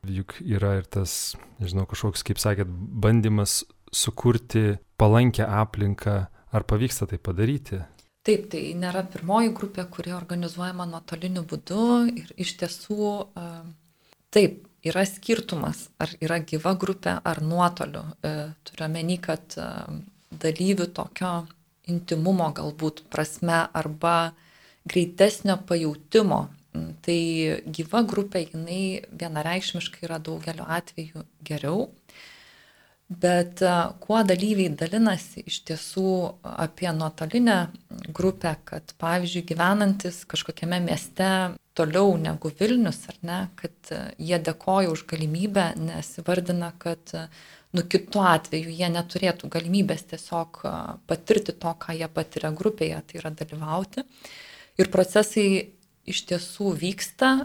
[0.10, 3.60] Juk yra ir tas, nežinau, kažkoks, kaip sakėt, bandymas
[3.94, 6.16] sukurti palankę aplinką,
[6.52, 7.84] ar pavyksta tai padaryti.
[8.26, 13.12] Taip, tai nėra pirmoji grupė, kuri organizuojama nuotoliniu būdu ir iš tiesų,
[14.34, 18.04] taip, yra skirtumas, ar yra gyva grupė ar nuotoliu.
[18.26, 18.34] E,
[18.68, 19.68] turiu meni, kad e,
[20.32, 21.34] dalyvių tokio
[21.92, 24.34] intimumo galbūt prasme arba
[24.90, 26.42] greitesnio pajūtimo.
[27.04, 27.22] Tai
[27.76, 31.90] gyva grupė, jinai vienareikšmiškai yra daugeliu atveju geriau.
[33.12, 36.12] Bet e, kuo dalyviai dalinasi iš tiesų
[36.48, 37.58] apie nuotolinę
[38.16, 41.28] grupę, kad pavyzdžiui gyvenantis kažkokiame mieste
[41.76, 47.26] toliau negu Vilnius, ar ne, kad e, jie dėkoja už galimybę, nes įvardina, kad e,
[47.76, 50.64] nu kitu atveju jie neturėtų galimybės tiesiog
[51.12, 54.06] patirti to, ką jie patiria grupėje, tai yra dalyvauti.
[54.80, 55.48] Ir procesai
[56.08, 57.36] iš tiesų vyksta,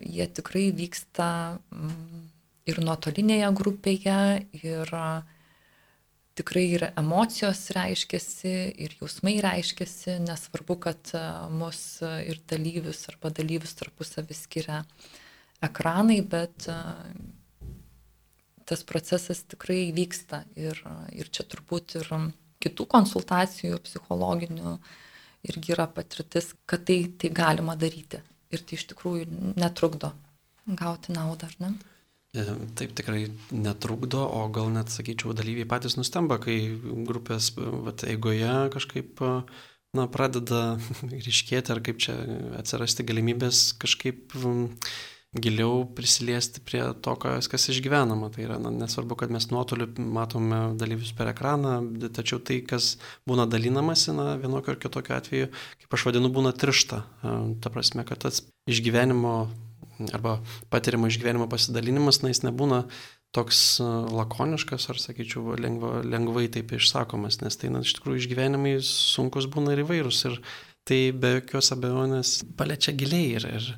[0.00, 1.28] jie tikrai vyksta
[1.72, 2.33] mm,
[2.68, 4.18] ir nuotolinėje grupėje,
[4.60, 4.92] ir
[6.34, 11.12] tikrai ir emocijos reiškiasi, ir jausmai reiškiasi, nesvarbu, kad
[11.54, 14.82] mus ir dalyvius arba dalyvius tarpusavį skiria
[15.64, 16.68] ekranai, bet
[18.64, 20.80] tas procesas tikrai vyksta ir,
[21.12, 22.10] ir čia turbūt ir
[22.64, 24.78] kitų konsultacijų psichologinių
[25.44, 28.22] irgi yra patirtis, kad tai, tai galima daryti
[28.54, 29.28] ir tai iš tikrųjų
[29.60, 30.14] netrukdo
[30.64, 31.74] gauti naudą, ar ne?
[32.34, 32.44] E,
[32.74, 36.58] taip tikrai netrukdo, o gal net, sakyčiau, dalyviai patys nustemba, kai
[37.06, 39.22] grupės vat, eigoje kažkaip
[39.94, 40.76] na, pradeda
[41.28, 42.18] ryškėti ar kaip čia
[42.58, 44.34] atsirasti galimybės kažkaip
[45.34, 48.30] giliau prisiliesti prie to, kas, kas išgyvenama.
[48.34, 51.76] Tai yra, na, nesvarbu, kad mes nuotoliu matome dalyvius per ekraną,
[52.14, 52.96] tačiau tai, kas
[53.28, 55.50] būna dalinamasi, na, vienokio ar kitokio atveju,
[55.82, 57.02] kaip aš vadinu, būna trišta.
[57.22, 59.34] Ta prasme, kad tas išgyvenimo
[60.12, 60.38] arba
[60.72, 62.84] patiriamo išgyvenimo pasidalinimas, na jis nebūna
[63.34, 68.76] toks e, lakoniškas ar, sakyčiau, lengva, lengvai taip išsakomas, nes tai, na, iš tikrųjų išgyvenimai
[68.86, 70.38] sunkus būna ir įvairūs ir
[70.86, 73.68] tai be jokios abejonės paliečia giliai ir, ir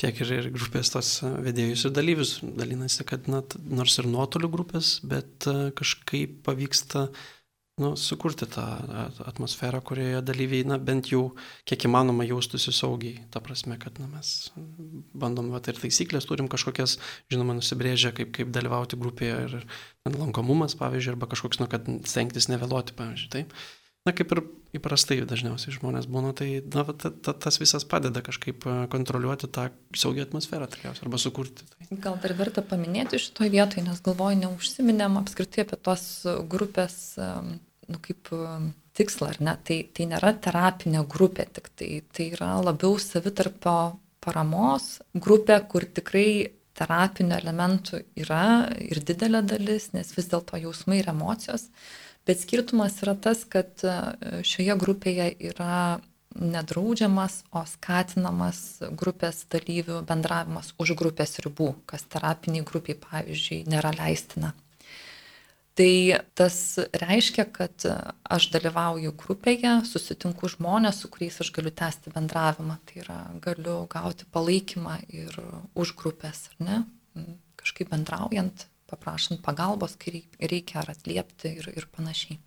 [0.00, 1.10] tiek ir, ir grupės tos
[1.44, 2.36] vedėjus ir dalyvius.
[2.42, 7.26] Dalinasi, kad na, nors ir nuotolių grupės, bet e, kažkaip pavyksta uh,
[7.78, 8.64] nu, sukurti tą
[9.26, 11.32] atmosferą, kurioje dalyviai, na, bent jau
[11.68, 13.22] kiek įmanoma jaustųsi saugiai.
[13.34, 14.50] Ta prasme, kad na, mes
[15.14, 16.98] bandom, va, ir taisyklės turim kažkokias,
[17.32, 19.58] žinoma, nusibrėžę, kaip, kaip dalyvauti grupėje ir
[20.08, 23.34] lankomumas, pavyzdžiui, arba kažkoks, nu, kad stengtis nevėluoti, pavyzdžiui.
[23.34, 23.58] Taip.
[24.06, 24.40] Na, kaip ir
[24.78, 30.24] įprastai dažniausiai žmonės būna, tai na, ta, ta, tas visas padeda kažkaip kontroliuoti tą saugią
[30.24, 31.66] atmosferą, tikriausiai, arba sukurti.
[31.68, 31.88] Tai.
[32.06, 36.04] Gal dar verta paminėti šitoje vietoje, nes galvoju, neužsiminėm apskritai apie tos
[36.48, 37.18] grupės
[37.88, 39.54] nu, kaip um, tikslą, ar ne?
[39.64, 43.78] Tai, tai nėra terapinė grupė, tik tai, tai yra labiau savitarpio
[44.24, 46.28] paramos grupė, kur tikrai
[46.78, 48.42] terapinių elementų yra
[48.82, 51.68] ir didelė dalis, nes vis dėlto jausmai ir emocijos.
[52.28, 54.12] Bet skirtumas yra tas, kad uh,
[54.46, 55.98] šioje grupėje yra
[56.38, 58.60] nedraudžiamas, o skatinamas
[59.00, 64.52] grupės dalyvių bendravimas už grupės ribų, kas terapiniai grupiai, pavyzdžiui, nėra leistina.
[65.78, 66.56] Tai tas
[66.98, 67.84] reiškia, kad
[68.26, 72.80] aš dalyvauju grupėje, susitinku žmonės, su kuriais aš galiu tęsti bendravimą.
[72.88, 75.36] Tai yra, galiu gauti palaikymą ir
[75.78, 76.80] už grupės, ar ne?
[77.62, 82.40] Kažkaip bendraujant, paprašant pagalbos, kai reikia ar atliepti ir, ir panašiai.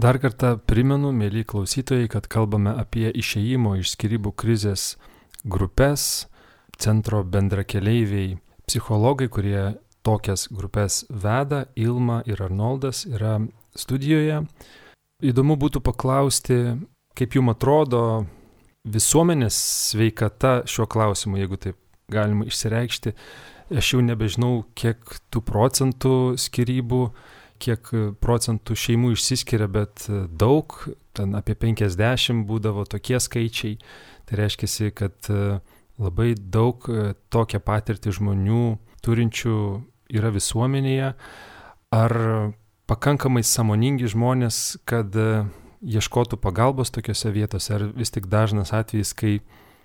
[0.00, 4.94] Dar kartą primenu, mėly klausytojai, kad kalbame apie išėjimo iš skirybų krizės
[5.44, 6.24] grupės,
[6.80, 9.74] centro bendrakeleiviai, psichologai, kurie
[10.06, 13.38] tokias grupės veda, Ilma ir Arnoldas yra
[13.76, 14.42] studijoje.
[15.20, 16.78] Įdomu būtų paklausti,
[17.18, 18.02] kaip jums atrodo
[18.88, 19.56] visuomenės
[19.90, 21.76] sveikata šiuo klausimu, jeigu taip
[22.10, 23.12] galima išsireikšti.
[23.76, 24.98] Aš jau nebežinau, kiek
[25.30, 27.02] tų procentų skirybų,
[27.60, 27.92] kiek
[28.24, 30.74] procentų šeimų išsiskiria, bet daug,
[31.14, 33.76] ten apie 50 būdavo tokie skaičiai.
[34.26, 35.30] Tai reiškia, kad
[36.00, 36.86] labai daug
[37.30, 38.64] tokią patirtį žmonių
[39.04, 39.56] turinčių
[40.10, 41.12] yra visuomenėje,
[41.94, 42.14] ar
[42.90, 45.44] pakankamai samoningi žmonės, kad e,
[45.80, 49.38] ieškotų pagalbos tokiuose vietose, ar vis tik dažnas atvejis, kai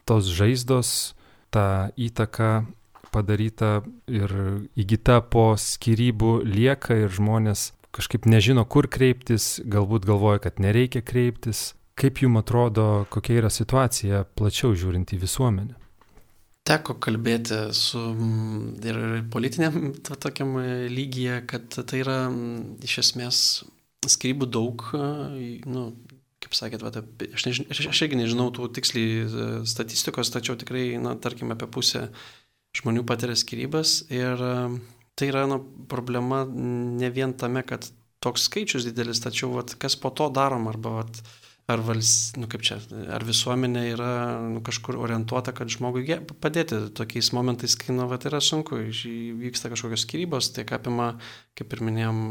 [0.09, 1.13] tos žaizdos,
[1.53, 2.65] ta įtaka
[3.13, 3.79] padaryta
[4.11, 4.33] ir
[4.75, 11.73] įgyta po skirybų lieka ir žmonės kažkaip nežino, kur kreiptis, galbūt galvoja, kad nereikia kreiptis.
[11.95, 15.84] Kaip jums atrodo, kokia yra situacija plačiau žiūrint į visuomenę?
[16.65, 18.01] Teko kalbėti su
[18.85, 18.99] ir
[19.33, 20.57] politiniam to, tokiam
[20.91, 22.19] lygyje, kad tai yra
[22.85, 23.39] iš esmės
[24.05, 24.83] skirybų daug,
[25.65, 25.89] nu,
[26.45, 26.91] kaip sakėt, va,
[27.33, 31.67] aš, nežin, aš, aš irgi nežinau tų tiksliai e, statistikos, tačiau tikrai, na, tarkim, apie
[31.71, 32.09] pusę
[32.75, 34.53] žmonių patiria skirybas ir e,
[35.17, 35.59] tai yra na,
[35.91, 37.87] problema ne vien tame, kad
[38.23, 41.21] toks skaičius didelis, tačiau vat, kas po to darom arba vat,
[41.67, 42.77] ar, vals, nu, čia,
[43.09, 44.09] ar visuomenė yra
[44.43, 46.05] nu, kažkur orientuota, kad žmogui
[46.41, 48.77] padėti tokiais momentais, kai nu, vat, yra sunku,
[49.41, 51.15] vyksta kažkokios skirybos, tai apima,
[51.57, 52.21] kaip ir minėjom,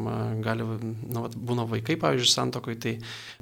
[0.44, 2.94] gali, nu, vat, būna vaikai, pavyzdžiui, santokoj, tai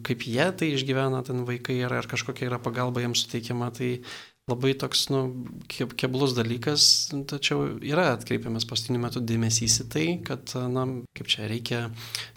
[0.06, 3.98] kaip jie tai išgyvena, ten vaikai yra, ar kažkokia yra pagalba jiems suteikiama, tai
[4.50, 5.20] labai toks, nu,
[5.70, 6.84] keblus dalykas,
[7.30, 11.82] tačiau yra atkreipiamas pastiniu metu dėmesys į tai, kad, na, kaip čia reikia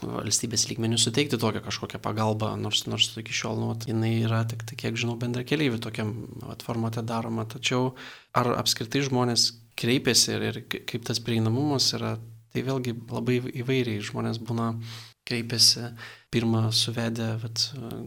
[0.04, 4.84] valstybės lygmenių suteikti tokią kažkokią pagalbą, nors, nors iki šiol, nu, jinai yra tik, tik
[4.84, 6.14] kiek žinau, bendra keliaivių tokiam
[6.54, 7.96] at, formate daroma, tačiau
[8.38, 12.20] ar apskritai žmonės kreipiasi ir, ir kaip tas prieinamumas yra,
[12.54, 14.76] tai vėlgi labai įvairiai žmonės būna
[15.26, 15.92] kreipiasi
[16.34, 17.62] pirmą suvedę vat,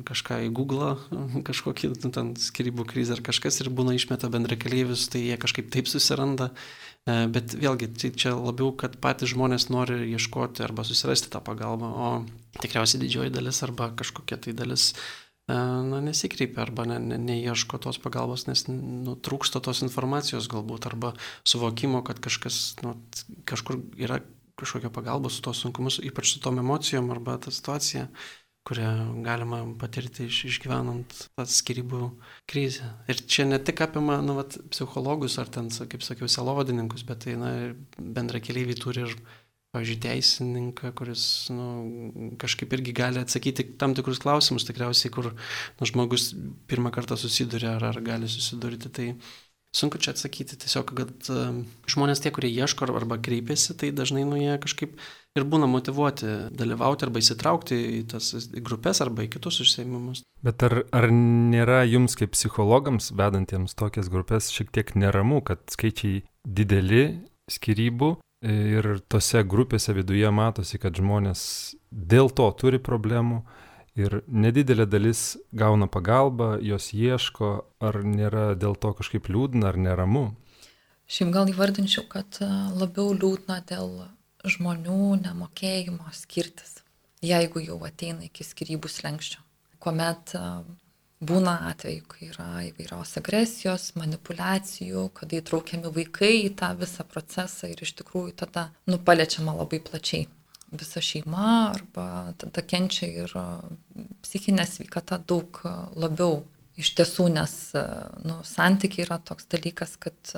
[0.08, 0.94] kažką į Google,
[1.48, 5.70] kažkokį nu, ten skirybų krizę ar kažkas ir būna išmeta bendra keliaivius, tai jie kažkaip
[5.74, 6.50] taip susiranda.
[7.08, 11.88] E, bet vėlgi, tai čia labiau, kad patys žmonės nori ieškoti arba susirasti tą pagalbą,
[11.88, 12.10] o
[12.60, 18.00] tikriausiai didžioji dalis arba kažkokia tai dalis e, na, nesikreipia arba ne, ne, neieško tos
[18.02, 21.14] pagalbos, nes nu, trūksta tos informacijos galbūt arba
[21.48, 22.98] suvokimo, kad kažkas nu,
[23.48, 24.20] kažkur yra
[24.58, 28.08] kažkokią pagalbą su to sunkumus, ypač su tom emocijom arba tą situaciją,
[28.68, 32.02] kurią galima patirti iš, išgyvenant tą skirybų
[32.50, 32.90] krizę.
[33.08, 37.38] Ir čia ne tik apima nu, vat, psichologus ar ten, kaip sakiau, selovadininkus, bet tai
[37.40, 37.52] na,
[37.96, 39.16] bendra keliaiviai turi ir,
[39.72, 41.66] pavyzdžiui, teisininką, kuris nu,
[42.40, 46.30] kažkaip irgi gali atsakyti tam tikrus klausimus, tikriausiai, kur nu, žmogus
[46.68, 48.92] pirmą kartą susiduria ar, ar gali susidurti.
[48.92, 49.10] Tai,
[49.76, 51.28] Sunku čia atsakyti, tiesiog, kad
[51.92, 54.96] žmonės tie, kurie ieško arba kreipiasi, tai dažnai nu jie kažkaip
[55.36, 58.32] ir būna motivuoti dalyvauti arba įsitraukti į tas
[58.64, 60.24] grupės arba į kitus užsiemimus.
[60.44, 66.22] Bet ar, ar nėra jums kaip psichologams vedantiems tokias grupės šiek tiek neramu, kad skaičiai
[66.48, 67.04] dideli
[67.52, 68.14] skirybų
[68.48, 71.40] ir tose grupėse viduje matosi, kad žmonės
[71.90, 73.42] dėl to turi problemų
[73.98, 77.48] Ir nedidelė dalis gauna pagalbą, jos ieško,
[77.82, 80.28] ar nėra dėl to kažkaip liūdna ar neramu.
[81.10, 82.46] Šiaip gal įvardinčiau, kad e,
[82.78, 84.04] labiau liūdna dėl
[84.46, 86.82] žmonių nemokėjimo skirtis,
[87.24, 89.42] jeigu jau ateina iki skirybų slengščio.
[89.82, 90.44] Kuomet e,
[91.18, 97.82] būna atveju, kai yra įvairios agresijos, manipulacijų, kada įtraukiami vaikai į tą visą procesą ir
[97.82, 100.28] iš tikrųjų tada nupaliečiama labai plačiai
[100.70, 103.34] visa šeima arba tada kenčia ir
[104.24, 105.60] psichinė sveikata daug
[105.96, 106.42] labiau
[106.78, 107.54] iš tiesų, nes
[108.22, 110.34] nu, santykiai yra toks dalykas, kad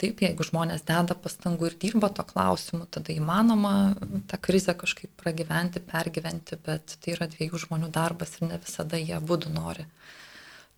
[0.00, 3.94] taip, jeigu žmonės deda pastangų ir dirba to klausimu, tada įmanoma
[4.30, 9.18] tą krizę kažkaip pragyventi, pergyventi, bet tai yra dviejų žmonių darbas ir ne visada jie
[9.22, 9.86] būdų nori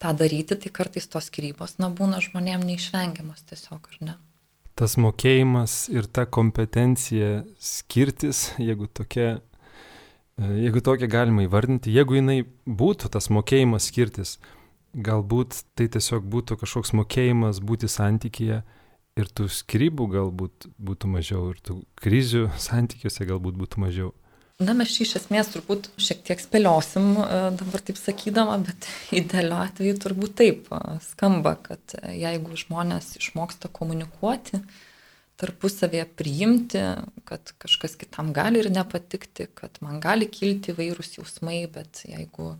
[0.03, 4.17] tą daryti, tai kartais tos skirybos, na, būna žmonėm neišvengiamas tiesiog, ar ne?
[4.77, 9.39] Tas mokėjimas ir ta kompetencija skirtis, jeigu tokia,
[10.37, 14.37] e, jeigu tokia galima įvardinti, jeigu jinai būtų tas mokėjimas skirtis,
[14.97, 18.63] galbūt tai tiesiog būtų kažkoks mokėjimas būti santykėje
[19.17, 24.13] ir tų skrybų galbūt būtų mažiau ir tų krizių santykiuose galbūt būtų mažiau.
[24.57, 27.25] Na, mes šį iš esmės turbūt šiek tiek spėliosim e,
[27.59, 28.87] dabar taip sakydama, bet
[29.21, 34.63] idealiu atveju turbūt taip e, skamba, kad e, jeigu žmonės išmoksta komunikuoti,
[35.37, 36.81] tarpusavėje priimti,
[37.29, 42.55] kad kažkas kitam gali ir nepatikti, kad man gali kilti vairūs jausmai, bet jeigu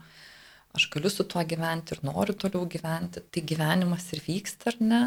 [0.77, 5.03] aš galiu su tuo gyventi ir noriu toliau gyventi, tai gyvenimas ir vyksta ar ne,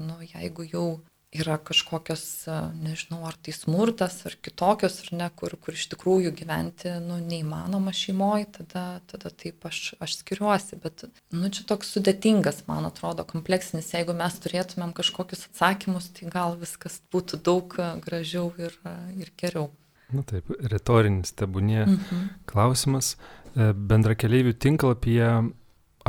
[0.00, 0.88] nu, jeigu jau
[1.30, 2.22] yra kažkokios,
[2.74, 7.94] nežinau, ar tai smurtas, ar kitokios, ar ne, kur, kur iš tikrųjų gyventi, nu, neįmanoma
[7.94, 10.80] šeimoje, tada, tada taip aš, aš skiriuosi.
[10.82, 13.92] Bet, nu, čia toks sudėtingas, man atrodo, kompleksinis.
[13.94, 18.74] Jeigu mes turėtumėm kažkokius atsakymus, tai gal viskas būtų daug gražiau ir,
[19.14, 19.70] ir geriau.
[20.10, 22.26] Na taip, retorinis tebūnie mhm.
[22.50, 23.14] klausimas.
[23.54, 25.30] E, Bendra keliaivių tinklapyje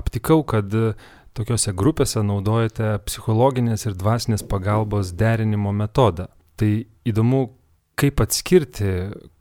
[0.01, 0.73] aptikau, kad
[1.37, 6.27] tokiuose grupėse naudojate psichologinės ir dvasinės pagalbos derinimo metodą.
[6.59, 6.71] Tai
[7.07, 7.45] įdomu,
[7.99, 8.91] kaip atskirti,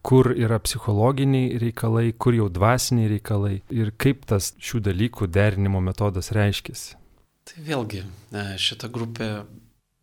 [0.04, 6.32] kur yra psichologiniai reikalai, kur jau dvasiniai reikalai ir kaip tas šių dalykų derinimo metodas
[6.36, 6.96] reiškiasi.
[7.50, 9.30] Tai vėlgi, e, šita grupė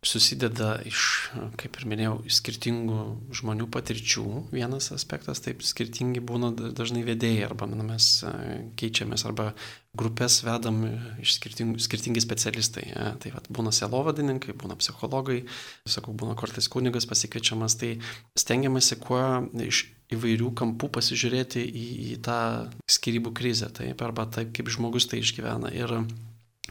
[0.06, 2.98] susideda iš, kaip ir minėjau, skirtingų
[3.34, 4.26] žmonių patirčių.
[4.54, 8.32] Vienas aspektas, taip skirtingi būna dažnai vedėjai, arba nu, mes e,
[8.78, 9.50] keičiamės, arba
[9.98, 10.84] grupės vedam
[11.18, 12.86] iš skirtingų, skirtingi specialistai.
[12.92, 13.10] Ja.
[13.18, 15.40] Tai vat, būna selovadininkai, būna psichologai,
[15.88, 17.96] sakau, būna kortais kunigas pasikviečiamas, tai
[18.38, 19.22] stengiamasi kuo
[19.66, 22.40] iš įvairių kampų pasižiūrėti į, į tą
[22.88, 25.74] skirybų krizę, taip, arba taip, kaip žmogus tai išgyvena.
[25.74, 25.98] Ir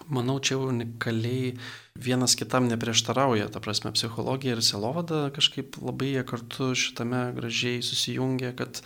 [0.08, 1.56] manau, čia unikaliai
[1.98, 8.54] vienas kitam neprieštarauja, ta prasme, psichologija ir selovada kažkaip labai jie kartu šitame gražiai susijungia,
[8.58, 8.82] kad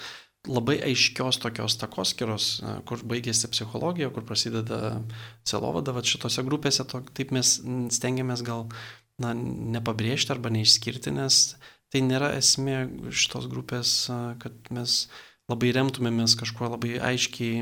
[0.50, 2.48] labai aiškios tokios takoskiros,
[2.90, 5.02] kur baigėsi psichologija, kur prasideda
[5.46, 7.60] selovada, va šitose grupėse, to, taip mes
[7.94, 8.66] stengiamės gal
[9.22, 11.44] na, nepabrėžti arba neišskirti, nes
[11.94, 13.94] tai nėra esmė šitos grupės,
[14.42, 15.04] kad mes
[15.52, 17.62] labai remtumėmės kažkuo labai aiškiai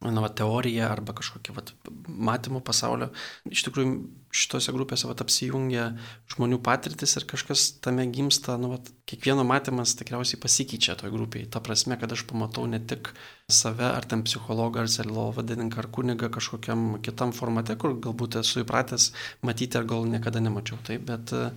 [0.00, 1.64] na, va, teorija arba kažkokia va,
[2.06, 3.08] matymo pasaulio.
[3.50, 3.94] Iš tikrųjų,
[4.30, 5.88] šitose grupėse va, apsijungia
[6.30, 8.78] žmonių patirtis ir kažkas tame gimsta, nu, va,
[9.10, 11.50] kiekvieno matymas tikriausiai pasikeičia toje grupėje.
[11.54, 13.10] Ta prasme, kad aš pamatau ne tik
[13.50, 18.62] save, ar ten psichologą, ar selilo vadininką, ar kunigą kažkokiam kitam formate, kur galbūt esu
[18.62, 19.10] įpratęs
[19.42, 20.78] matyti, ar gal niekada nemačiau.
[20.86, 21.48] Taip, bet e,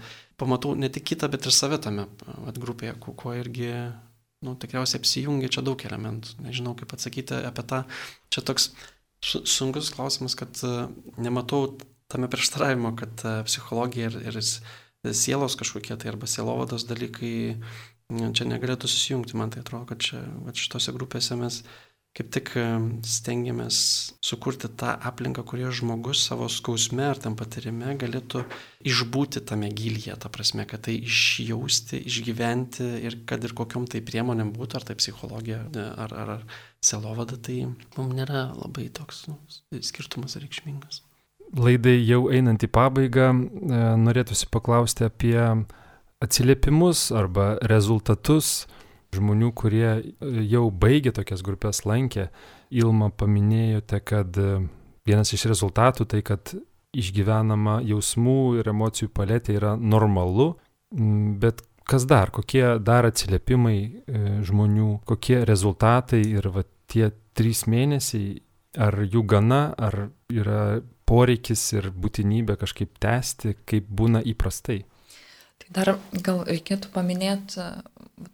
[0.42, 3.76] pamatau ne tik kitą, bet ir save tame va, grupėje, kuo irgi
[4.46, 6.40] nu, tikriausiai apsijungia čia daug elementų.
[6.46, 7.84] Nežinau, kaip atsakyti apie tą.
[8.34, 8.72] Čia toks
[9.22, 10.88] sunkus klausimas, kad e,
[11.22, 11.78] nematau
[12.12, 14.42] tame prieštaravimo, kad e, psichologija ir, ir
[15.14, 17.36] sielos kažkokie tai arba sielovados dalykai
[18.36, 19.38] čia negalėtų susijungti.
[19.40, 20.24] Man tai atrodo, kad čia
[20.58, 21.62] šitose grupėse mes
[22.18, 22.64] kaip tik e,
[23.08, 23.78] stengiamės
[24.24, 28.44] sukurti tą aplinką, kurioje žmogus savo skausme ar tam patirime galėtų
[28.92, 34.52] išbūti tame gilyje, ta prasme, kad tai išjausti, išgyventi ir kad ir kokiam tai priemonėm
[34.58, 35.62] būtų, ar tai psichologija,
[35.96, 36.44] ar, ar, ar
[36.84, 37.64] selovada, tai
[37.96, 39.40] mums nėra labai toks nu,
[39.80, 41.06] skirtumas reikšmingas.
[41.56, 45.40] Laidai jau einant į pabaigą, e, norėtųsi paklausti apie
[46.22, 48.68] atsiliepimus arba rezultatus
[49.16, 50.04] žmonių, kurie e,
[50.52, 52.30] jau baigė tokias grupės, lankė.
[52.72, 54.62] Ilma paminėjote, kad e,
[55.08, 56.54] vienas iš rezultatų tai, kad
[56.92, 60.54] išgyvenama jausmų ir emocijų paletė yra normalu,
[61.40, 68.42] bet kas dar, kokie dar atsiliepimai e, žmonių, kokie rezultatai ir va, tie trys mėnesiai,
[68.80, 74.82] ar jų gana, ar yra poreikis ir būtinybė kažkaip tęsti, kaip būna įprastai.
[75.62, 77.66] Tai dar gal reikėtų paminėti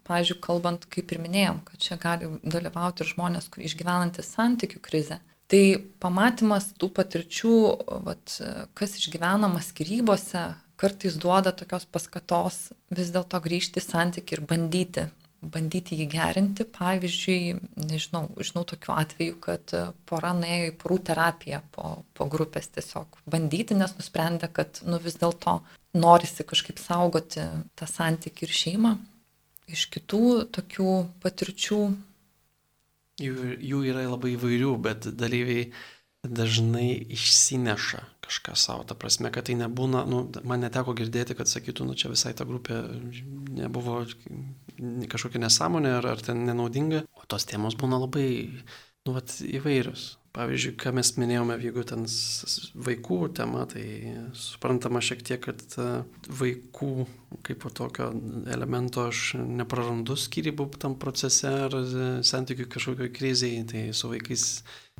[0.07, 5.19] pavyzdžiui, kalbant, kaip ir minėjom, kad čia gali dalyvauti ir žmonės, kurie išgyvenantis santykių krizę.
[5.47, 5.63] Tai
[6.03, 7.57] pamatymas tų patirčių,
[8.03, 8.33] vat,
[8.75, 12.57] kas išgyvenama skirybose, kartais duoda tokios paskatos
[12.93, 15.05] vis dėlto grįžti į santykių ir bandyti,
[15.41, 16.67] bandyti jį gerinti.
[16.77, 17.39] Pavyzdžiui,
[17.87, 19.73] nežinau, žinau tokiu atveju, kad
[20.09, 25.15] pora nuėjo į porų terapiją po, po grupės tiesiog bandyti, nes nusprendė, kad nu, vis
[25.21, 25.61] dėlto
[25.97, 27.47] norisi kažkaip saugoti
[27.79, 28.97] tą santykių ir šeimą
[29.67, 31.81] iš kitų tokių patirčių?
[33.17, 35.71] Jų, jų yra labai įvairių, bet dalyviai
[36.27, 38.83] dažnai išsineša kažką savo.
[38.87, 42.45] Ta prasme, kad tai nebūna, nu, man neteko girdėti, kad sakytų, nu čia visai ta
[42.47, 42.81] grupė
[43.57, 44.01] nebuvo
[45.09, 47.05] kažkokia nesąmonė ar, ar ten nenaudinga.
[47.17, 48.27] O tos temos būna labai,
[49.07, 50.17] nu, vat, įvairios.
[50.37, 52.03] Pavyzdžiui, ką mes minėjome, jeigu ten
[52.87, 53.85] vaikų tema, tai
[54.37, 55.87] suprantama šiek tiek, kad e,
[56.29, 56.91] vaikų
[57.47, 58.11] kaip po tokio
[58.53, 64.45] elemento aš neprarandu skirybų tam procese ar e, santykių kažkokio krizėje, tai su vaikais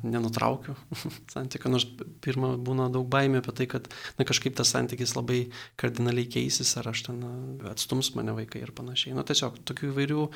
[0.06, 0.74] nenutraukiu
[1.34, 1.86] santykių, nors
[2.24, 5.48] pirmą būna daug baimė apie tai, kad na, kažkaip tas santykis labai
[5.80, 7.22] kardinaliai keisis, ar aš ten
[7.70, 9.16] atstums mane vaikai ir panašiai.
[9.16, 10.28] Nu, tiesiog tokių įvairių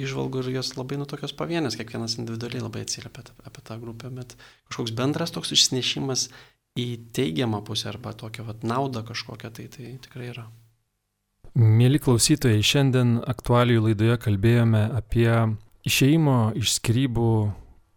[0.00, 4.36] išvalgų ir jos labai nu tokios pavienės, kiekvienas individualiai labai atsiliepia apie tą grupę, bet
[4.70, 6.28] kažkoks bendras toks išsinešimas
[6.78, 10.46] į teigiamą pusę arba tokią vat, naudą kažkokią, tai, tai tikrai yra.
[11.58, 15.32] Mėly klausytojai, šiandien aktualijų laidoje kalbėjome apie
[15.88, 17.32] išeimo iš skrybų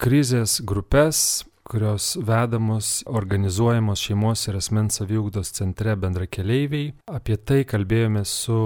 [0.01, 6.91] krizės grupės, kurios vedamos, organizuojamos šeimos ir asmens saviugdos centre bendrakeleiviai.
[7.07, 8.57] Apie tai kalbėjome su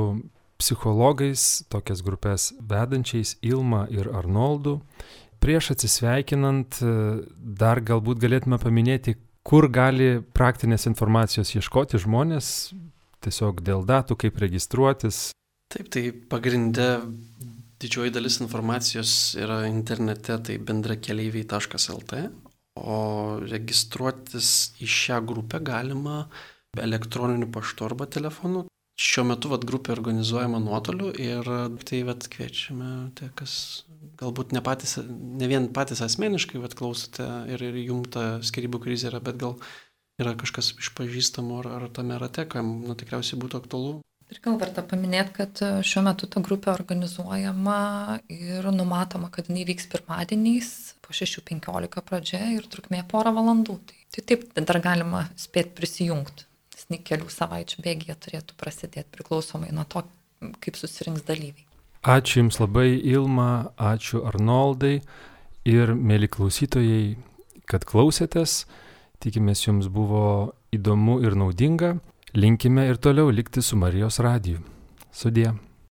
[0.57, 4.79] psichologais, tokias grupės vedančiais Ilma ir Arnoldu.
[5.37, 6.79] Prieš atsisveikinant,
[7.37, 12.73] dar galbūt galėtume paminėti, kur gali praktinės informacijos ieškoti žmonės,
[13.23, 15.29] tiesiog dėl datų, kaip registruotis.
[15.71, 16.89] Taip, tai pagrindė
[17.77, 22.21] Didžioji dalis informacijos yra internete, tai bendrakeleiviai.lt,
[22.81, 22.97] o
[23.43, 24.49] registruotis
[24.81, 26.23] į šią grupę galima
[26.81, 28.65] elektroniniu paštu arba telefonu.
[28.97, 31.45] Šiuo metu vat, grupė organizuojama nuotoliu ir
[31.85, 33.53] tai vat, kviečiame tie, kas
[34.17, 39.11] galbūt ne, patys, ne vien patys asmeniškai vat, klausote ir, ir jums ta skirybų krizė
[39.11, 39.53] yra, bet gal
[40.17, 43.99] yra kažkas iš pažįstamų ar, ar tame rate, kam nu, tikriausiai būtų aktualu.
[44.27, 47.77] Ir gal verta paminėti, kad e, šiuo metu ta grupė organizuojama
[48.33, 50.71] ir numatoma, kad jinai vyks pirmadieniais
[51.05, 53.77] po 6.15 pradžia ir trukmė porą valandų.
[53.87, 56.43] Tai, tai taip, dar galima spėti prisijungti.
[56.75, 60.03] Nes kelių savaičių bėgėje turėtų prasidėti priklausomai nuo to,
[60.63, 61.63] kaip susirinks dalyviai.
[62.07, 64.99] Ačiū Jums labai, Ilma, ačiū Arnoldai
[65.67, 67.15] ir mėly klausytojai,
[67.67, 68.65] kad klausėtės.
[69.23, 71.95] Tikimės Jums buvo įdomu ir naudinga.
[72.35, 74.59] Linkime ir toliau likti su Marijos radiju.
[75.11, 75.66] Sudie.